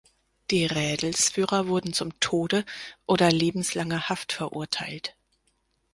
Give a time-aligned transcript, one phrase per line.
[0.49, 2.65] Die Rädelsführer wurden zum Tode
[3.05, 5.15] oder lebenslanger Haft verurteilt.